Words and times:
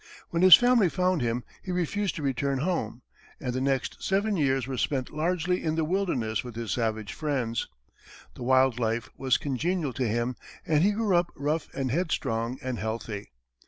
When 0.31 0.41
his 0.41 0.55
family 0.55 0.89
found 0.89 1.21
him, 1.21 1.43
he 1.61 1.71
refused 1.71 2.15
to 2.15 2.23
return 2.23 2.57
home, 2.57 3.03
and 3.39 3.53
the 3.53 3.61
next 3.61 4.01
seven 4.01 4.35
years 4.35 4.65
were 4.65 4.79
spent 4.79 5.11
largely 5.11 5.63
in 5.63 5.75
the 5.75 5.85
wilderness 5.85 6.43
with 6.43 6.55
his 6.55 6.71
savage 6.71 7.13
friends. 7.13 7.67
The 8.33 8.41
wild 8.41 8.79
life 8.79 9.09
was 9.15 9.37
congenial 9.37 9.93
to 9.93 10.07
him, 10.07 10.37
and 10.65 10.83
he 10.83 10.89
grew 10.93 11.15
up 11.15 11.31
rough 11.35 11.71
and 11.75 11.91
head 11.91 12.11
strong 12.11 12.57
and 12.63 12.79
healthy. 12.79 13.29